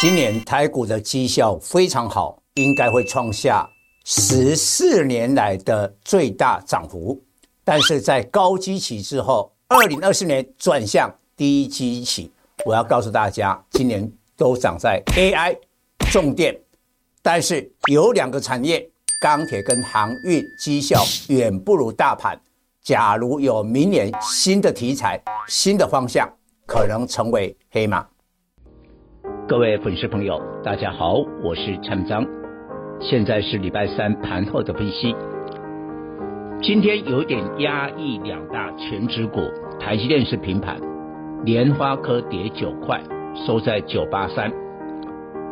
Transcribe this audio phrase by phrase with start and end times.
[0.00, 3.68] 今年台股的绩效非常好，应该会创下
[4.06, 7.22] 十四年来的最大涨幅。
[7.62, 12.32] 但是在高基期之后，二零二四年转向低基期。
[12.64, 15.54] 我要告诉大家，今年都涨在 AI、
[16.10, 16.58] 重电，
[17.20, 18.90] 但是有两个产业，
[19.20, 22.40] 钢铁跟航运绩效远不如大盘。
[22.82, 26.26] 假如有明年新的题材、新的方向，
[26.64, 28.06] 可能成为黑马。
[29.50, 32.24] 各位粉丝朋友，大家好，我是陈章，
[33.00, 35.12] 现在是礼拜三盘后的分析。
[36.62, 39.40] 今天有点压抑，两大权值股，
[39.80, 40.76] 台积电是平盘，
[41.44, 43.00] 联发科跌九块，
[43.44, 44.52] 收在九八三，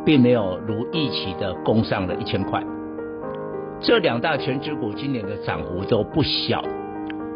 [0.05, 2.63] 并没有如预期的攻上了一千块。
[3.81, 6.63] 这两大权值股今年的涨幅都不小。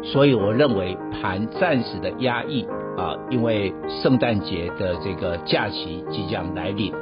[0.01, 2.65] 所以我认为盘暂时的压抑
[2.97, 6.93] 啊，因为圣诞节的这个假期即将来临，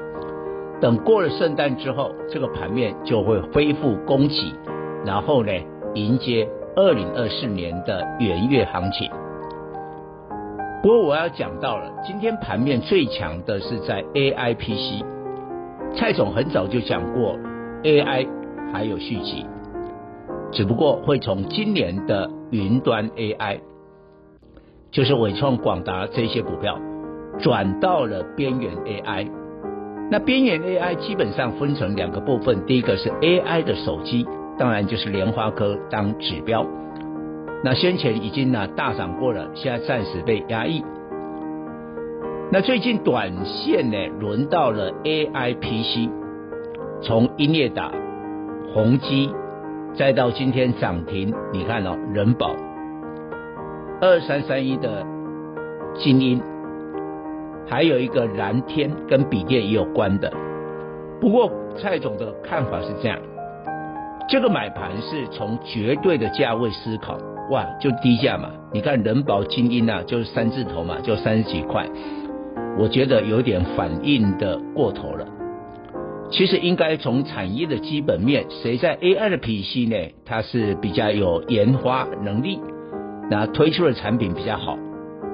[0.80, 4.54] 等过了圣诞之后，这个盘面就会恢复供给，
[5.06, 5.52] 然后呢，
[5.96, 9.10] 迎接二零二四年的元月行情。
[10.82, 15.06] 不过我要讲到了，今天盘面最强的是在 AI PC，
[15.94, 17.38] 蔡总很早就讲过
[17.84, 18.28] ，AI
[18.74, 19.46] 还有续集。
[20.52, 23.60] 只不过会从今年的云端 AI，
[24.92, 26.78] 就是伟创、广达这些股票，
[27.40, 29.28] 转到了边缘 AI。
[30.12, 36.66] 那边缘 AI 基本上分成两个部分，第一个是 AI 的手机，当然就是联发科当指标。
[37.64, 40.84] 那先前已经呢大涨过了，现在暂时被压抑。
[42.52, 46.10] 那最近短线呢轮到了 AI PC，
[47.02, 47.94] 从英业达、
[48.74, 49.34] 宏碁。
[49.94, 52.56] 再到今天涨停，你看哦，人保
[54.02, 55.06] 二三三一的
[55.94, 56.42] 精英，
[57.70, 60.34] 还有一个蓝天跟笔电也有关的。
[61.20, 63.20] 不过蔡总的看法是这样，
[64.28, 67.16] 这个买盘是从绝对的价位思考，
[67.52, 68.50] 哇，就低价嘛。
[68.74, 71.88] 你看人保精英啊，就是三字头嘛，就三十几块，
[72.80, 75.28] 我觉得有点反应的过头了。
[76.32, 80.12] 其实应该从产业的基本面，谁在 AI 的 PC 呢？
[80.26, 82.60] 它是比较有研发能力，
[83.32, 84.78] 那推出的产品比较好，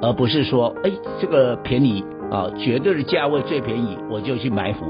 [0.04, 4.86] 而不是说，哎，这个便宜啊，绝对的价位最便宜，我就去埋伏。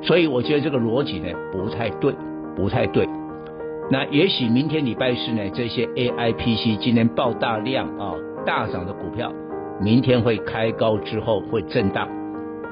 [0.00, 2.14] 所以我觉得这个逻辑呢不太对，
[2.54, 3.08] 不太对。
[3.90, 8.14] 那也许明天礼拜四呢，这些 AI PC 今天爆大量啊
[8.46, 9.32] 大涨的股票，
[9.80, 12.08] 明天会开高之后会震荡，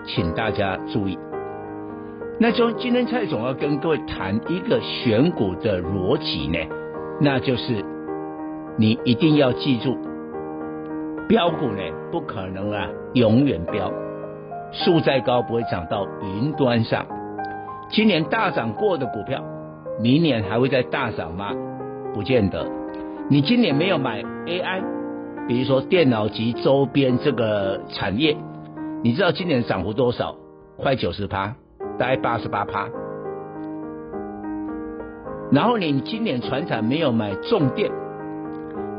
[0.06, 1.18] 请大家注意。
[2.38, 6.58] 那就今天蔡总要跟各位谈一个选股的逻辑呢，
[7.20, 7.84] 那就是
[8.76, 9.96] 你一定要记住，
[11.28, 11.82] 飙股呢
[12.12, 13.92] 不可能啊永远飙，
[14.72, 17.06] 树再高不会长到云端上。
[17.90, 19.42] 今年大涨过的股票，
[20.00, 21.52] 明年还会再大涨吗？
[22.14, 22.66] 不见得。
[23.28, 24.82] 你今年没有买 AI，
[25.48, 28.36] 比如说电脑及周边这个产业，
[29.02, 30.34] 你知道今年涨幅多少？
[30.76, 31.54] 快九十趴。
[31.98, 32.90] 大概八十八趴，
[35.50, 37.90] 然后你今年传产没有买重电，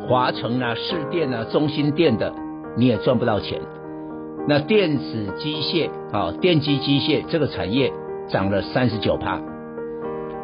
[0.08, 2.34] 华城啊、市电啊、中心电的，
[2.78, 3.60] 你也赚不到钱。
[4.48, 7.92] 那电子机械啊、电机机械这个产业
[8.30, 9.38] 涨了三十九趴，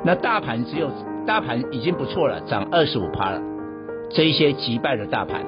[0.04, 0.90] 那大盘只有
[1.26, 3.42] 大盘已经不错了，涨二十五趴了，
[4.10, 5.42] 这一些击败了大盘。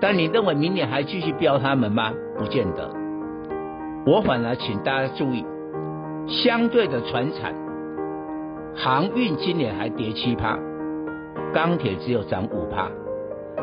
[0.00, 2.12] 但你认为明年还继续飙他们吗？
[2.36, 2.90] 不见得。
[4.06, 5.44] 我反而请大家注意。
[6.26, 7.54] 相对的船产，
[8.74, 10.58] 航运今年还跌七趴，
[11.52, 12.88] 钢铁只有涨五趴，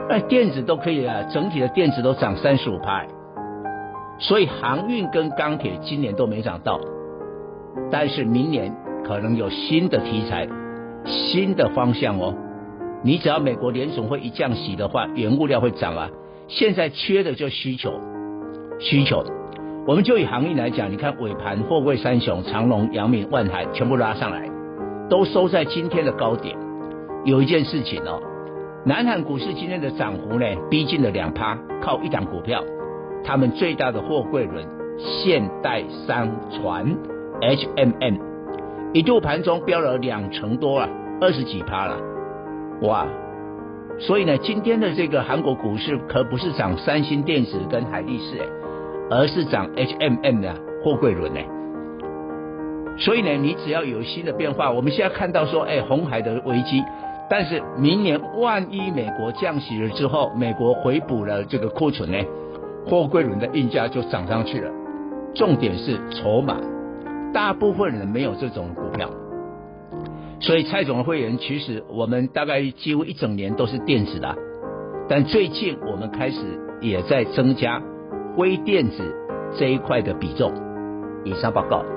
[0.09, 3.05] 哎，电子都可以啊，整体的电子都涨三十五趴，
[4.19, 6.79] 所以航运跟钢铁今年都没涨到，
[7.91, 8.73] 但是明年
[9.03, 10.47] 可能有新的题材，
[11.03, 12.33] 新的方向哦。
[13.03, 16.09] 你只要美国联总会一降息的话，原物料会涨啊，
[16.47, 17.91] 现在缺的就需求，
[18.79, 19.25] 需求。
[19.85, 24.49] 我们就以航运来讲，你看尾盘货柜三雄长荣、阳明、万海全部拉上来，
[25.09, 26.57] 都收在今天的高点。
[27.25, 28.21] 有一件事情哦，
[28.87, 32.63] 南韩股市今天的涨幅呢，逼近了两趴，靠一档股票，
[33.21, 36.95] 他们最大的货柜轮现代商船
[37.41, 38.17] HMM
[38.93, 40.89] 一度盘中飙了两成多啊，
[41.19, 41.97] 二十几趴了，
[42.83, 43.05] 哇！
[43.99, 48.45] 所以呢，今天的这个韩国股市可不是涨三星电子跟海力士哎。
[49.09, 51.41] 而是涨 HMM 的货柜轮呢，
[52.97, 56.81] 所以呢，你只要有新的变化，我们现在看到说，哎，红海的危机，
[57.29, 62.17] 但是明年万一美国降息了之后，美国回补了这个库存呢，
[62.85, 64.71] 货柜轮的运价就涨上去了，
[65.35, 66.57] 重点是筹码，
[67.33, 69.09] 大部分人没有这种股票，
[70.39, 74.35] 所以蔡总的会员其实我们大概几乎一整年都是电子的，
[75.09, 76.37] 但最近我们开始
[76.79, 77.81] 也在增加
[78.37, 79.13] 微电子
[79.57, 80.53] 这一块的比重。
[81.25, 81.96] 以上报告。